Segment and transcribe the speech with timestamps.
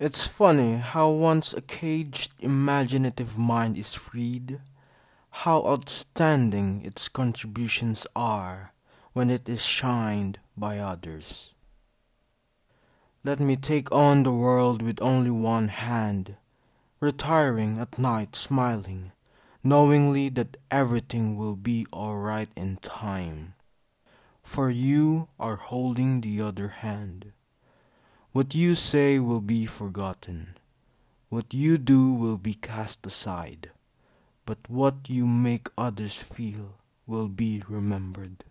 [0.00, 4.60] It's funny how once a caged imaginative mind is freed,
[5.30, 8.72] how outstanding its contributions are
[9.12, 11.54] when it is shined by others.
[13.22, 16.38] Let me take on the world with only one hand,
[16.98, 19.12] retiring at night smiling,
[19.62, 23.54] knowingly that everything will be all right in time,
[24.42, 27.33] for you are holding the other hand.
[28.34, 30.56] What you say will be forgotten,
[31.28, 33.70] what you do will be cast aside,
[34.44, 36.74] but what you make others feel
[37.06, 38.42] will be remembered.